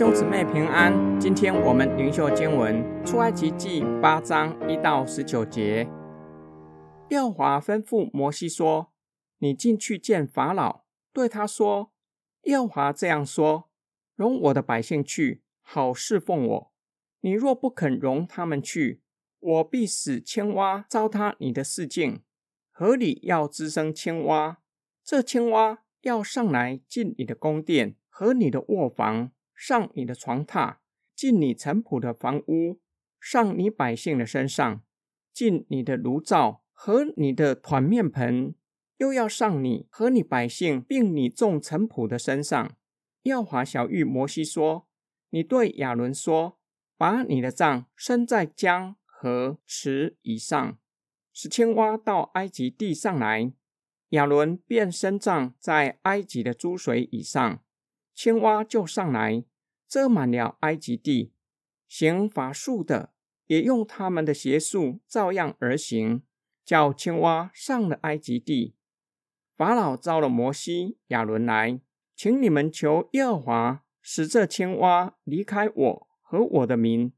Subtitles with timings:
[0.00, 5.86] 兄姊妹平安，今天我们灵修经文出埃及记八章一到十九节。
[7.10, 8.94] 耀华吩咐摩西说
[9.40, 11.92] ：“你进去见法老，对他说：
[12.44, 13.68] 耀华这样说：
[14.14, 16.72] 容我的百姓去，好侍奉我。
[17.20, 19.02] 你若不肯容他们去，
[19.38, 22.22] 我必使青蛙糟蹋你的四境。
[22.70, 24.60] 河里要滋生青蛙，
[25.04, 30.76] 这青蛙要上来进你的宫殿和你的卧房。”上你的床榻，
[31.14, 32.80] 进你城仆的房屋，
[33.20, 34.82] 上你百姓的身上，
[35.34, 38.54] 进你的炉灶和你的团面盆，
[38.96, 42.74] 又要上你和你百姓并你众臣仆的身上。
[43.24, 44.88] 耀华小玉摩西说
[45.28, 46.58] ：“你对亚伦说，
[46.96, 50.78] 把你的杖伸在江和池以上，
[51.34, 53.52] 使青蛙到埃及地上来。
[54.08, 57.62] 亚伦便伸杖在埃及的诸水以上，
[58.14, 59.44] 青蛙就上来。”
[59.90, 61.32] 遮满了埃及地，
[61.88, 63.12] 行法术的
[63.48, 66.22] 也用他们的邪术照样而行，
[66.64, 68.76] 叫青蛙上了埃及地。
[69.52, 71.80] 法老招了摩西、亚伦来，
[72.14, 77.12] 请你们求耶和华使这青蛙离开我和我的民，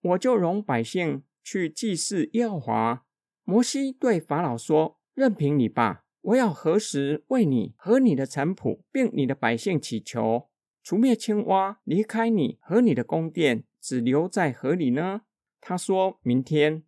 [0.00, 3.04] 我就容百姓去祭祀耶和华。
[3.44, 10.48] 摩西对法老说：“任凭你吧，我要何时为你和你的臣仆并你的百姓祈求？”
[10.82, 15.22] 除灭青蛙，离开你和你的宫殿，只留在河里呢？
[15.60, 16.82] 他说明天。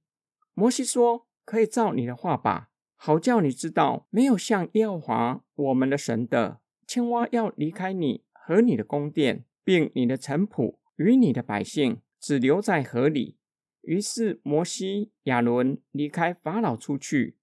[0.53, 13.37] 摩西说：“可以照你的话吧，好叫你知道，没有像耶和华我们的神的青蛙要离开你和你的宫殿，并你的臣仆与你的百姓，只留在河里。”
[13.83, 17.37] 于是摩西、亚伦离开法老出去。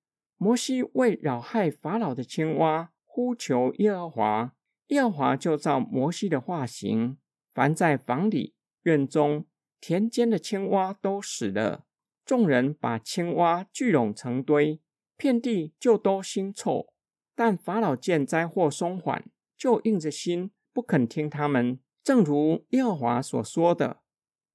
[0.44, 4.54] 摩西为扰害法老的青蛙，呼求耶和华。
[4.88, 7.18] 耶和华就照摩西的话行，
[7.54, 9.46] 凡在房里、院中、
[9.80, 11.86] 田间的青蛙都死了。
[12.26, 14.82] 众人把青蛙聚拢成堆，
[15.16, 16.94] 遍地就都腥臭。
[17.34, 19.24] 但法老见灾祸松缓，
[19.56, 21.80] 就硬着心不肯听他们。
[22.04, 24.02] 正如耶和华所说的，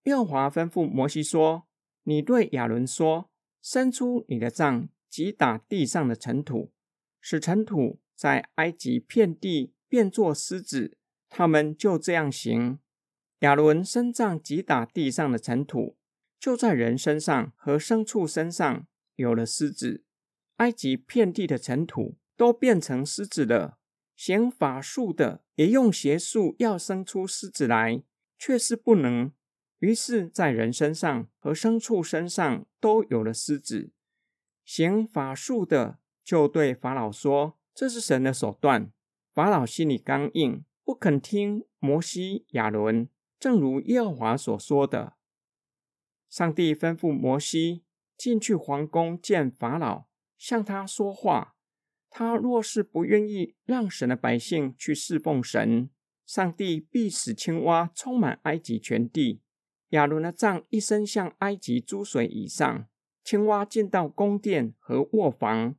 [0.03, 1.67] 耶和华吩咐摩西说
[2.05, 3.31] ：“你对亚伦说，
[3.63, 6.73] 伸出你的杖，击打地上的尘土，
[7.21, 10.99] 使尘土在埃及遍地。”变作狮子，
[11.31, 12.79] 他们就这样行。
[13.39, 15.97] 亚伦伸杖击打地上的尘土，
[16.39, 18.87] 就在人身上和牲畜身上
[19.17, 20.05] 有了狮子。
[20.57, 23.79] 埃及遍地的尘土都变成狮子了。
[24.15, 28.03] 行法术的也用邪术要生出狮子来，
[28.39, 29.33] 却是不能。
[29.79, 33.91] 于是，在人身上和牲畜身上都有了狮子。
[34.69, 38.93] 行法术的就对法老说：“这是神的手段。”
[39.33, 43.09] 法老心里刚硬，不肯听摩西、亚伦。
[43.41, 45.15] 正如耶和华所说的，
[46.29, 47.83] 上帝吩咐摩西
[48.15, 50.05] 进去皇宫见法老，
[50.37, 51.57] 向他说话。
[52.11, 55.89] 他若是不愿意让神的百姓去侍奉神，
[56.27, 59.41] 上帝必使青蛙充满埃及全地。
[59.89, 62.87] 亚伦的杖一伸向埃及诸水以上，
[63.29, 65.77] 青蛙进到宫殿和卧房，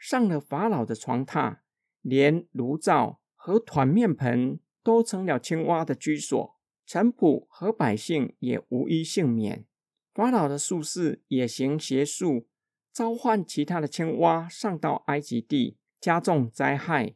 [0.00, 1.58] 上了法老的床榻。
[2.02, 9.64] 连炉灶和团面盆都成了青蛙的居所，臣仆和百姓也无一幸免。
[10.12, 12.48] 法老的术士也行邪术，
[12.92, 17.14] 召唤其他的青蛙上到埃及地，加重灾害。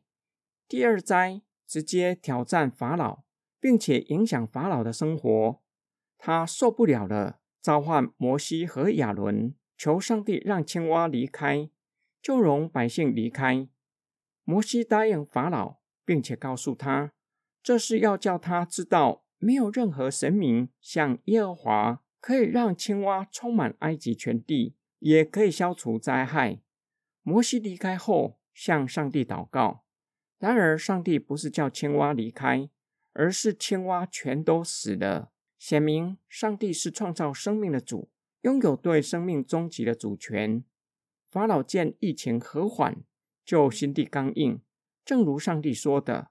[0.68, 3.24] 第二灾直接挑战法老，
[3.58, 5.60] 并且影响法老的生活。
[6.16, 11.68] 他受不了了，召唤摩西和亚伦，求上帝让青蛙离开，
[12.22, 13.66] 就容百姓离开。
[14.44, 17.10] 摩西答应法老，并且告诉他，
[17.64, 26.60] 这是要叫他知道，没有任何神明像耶和华可以让青蛙充满埃及全地，也可以消除灾害。
[27.22, 29.82] 摩西离开后，向上帝祷告。
[30.38, 32.70] 然而，上帝不是叫青蛙离开，
[33.14, 38.11] 而是青蛙全都死了，显明上帝是创造生命的主，
[38.42, 40.62] 拥有对生命终极的主权。
[41.28, 43.02] 法老见疫情和缓。
[43.44, 44.62] 就心地刚硬，
[45.04, 46.30] 正如上帝说的。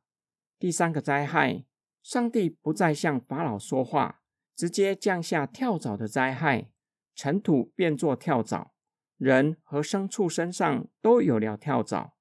[0.57, 1.65] 第三个灾害，
[2.01, 4.21] 上帝不再向法老说话，
[4.55, 6.71] 直接降下跳蚤的灾害，
[7.13, 8.71] 尘土变作跳蚤，
[9.17, 12.15] 人和牲畜身上都有了跳蚤。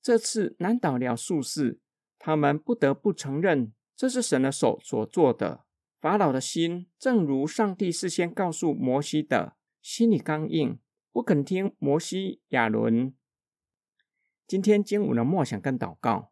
[0.00, 1.80] 这次难倒了术士，
[2.16, 5.65] 他们不得不承认这是神的手所做的。
[6.06, 10.78] 法老的心，正如上帝事先告诉摩西的，心里刚硬，
[11.10, 13.12] 不肯听摩西、亚伦。
[14.46, 16.30] 今天经文的默想跟祷告，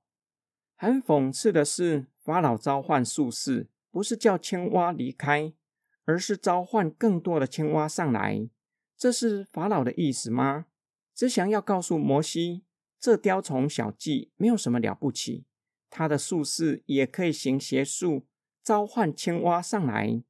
[0.76, 5.52] 很讽刺的是，法老召唤术士不是叫青蛙离开，
[6.04, 8.48] 而是召唤更多的青蛙上来。
[8.96, 10.66] 这是法老的意思吗？
[11.12, 12.62] 只想要告诉摩西，
[13.00, 15.46] 这雕虫小技没有什么了不起，
[15.90, 18.28] 他的术士也可以行邪术，
[18.64, 20.24] 召唤青蛙上来。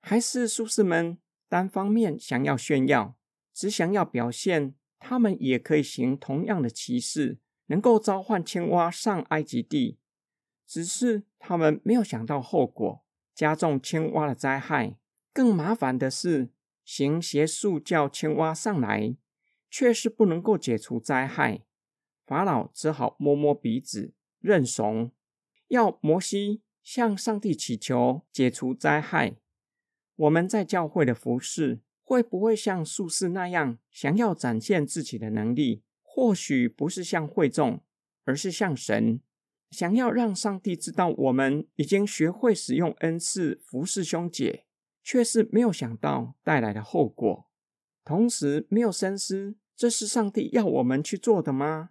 [0.00, 1.18] 还是术士们
[1.48, 3.16] 单方面想要炫耀，
[3.52, 9.98] 只想要表现他们也可以行同样的奇事，能够召唤青蛙上埃及地。
[10.66, 14.96] 只是他们没有想到后果，加重青蛙的灾害。
[15.32, 16.50] 更麻烦的是，
[16.84, 19.16] 行邪术叫青蛙上来，
[19.70, 21.62] 却是不能够解除灾害。
[22.24, 25.12] 法老只好摸摸鼻子认怂，
[25.68, 29.34] 要摩西向上帝祈求解除灾害。
[30.14, 35.82] 我们在教会的服侍，会不会像术士那样，想要展现自己的能力？
[36.04, 37.82] 或许不是像会众，
[38.22, 39.20] 而是像神。
[39.72, 44.64] 想要让上帝知道我们已经学会使用恩赐服侍兄姐，
[45.02, 47.50] 却是没有想到带来的后果，
[48.04, 51.90] 同时没有深思，这是上帝要我们去做的吗？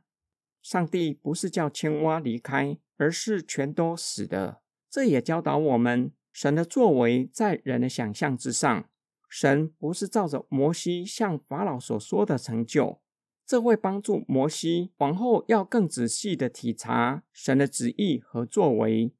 [0.61, 4.61] 上帝不是叫青蛙离开，而是全都死的。
[4.95, 8.89] 这也教导我们，神的作为在人的想象之上，
[9.27, 13.01] 神不是照着摩西向法老所说的成就。
[13.45, 19.13] 这会帮助摩西往后要更仔细的体察神的旨意和作为。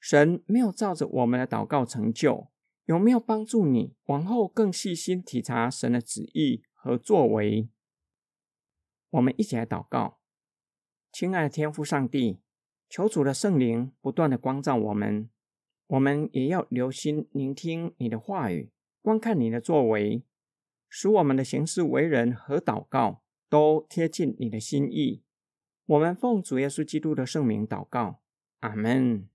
[0.00, 2.48] 神没有照着我们的祷告成就，
[2.86, 7.68] 有没有帮助你往后更细心体察神的旨意和作为？
[9.10, 10.18] 我们一起来祷告，
[11.12, 12.40] 亲爱的天父上帝，
[12.90, 15.30] 求主的圣灵不断的光照我们，
[15.86, 20.24] 我们也要留心聆听你的话语，观看你的作为，
[20.88, 25.22] 使我们的行事为人和祷告都贴近你的心意。
[25.86, 28.18] 我们奉主耶稣基督的圣名祷告。
[28.58, 29.28] 阿门。